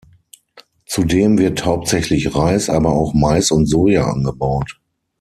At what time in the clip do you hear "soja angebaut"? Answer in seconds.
3.67-4.79